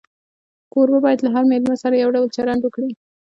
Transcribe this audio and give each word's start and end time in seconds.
کوربه 0.73 0.99
باید 1.05 1.19
له 1.25 1.29
هر 1.35 1.43
مېلمه 1.51 1.75
سره 1.83 1.95
یو 2.03 2.09
ډول 2.15 2.29
چلند 2.37 2.61
وکړي. 2.63 2.91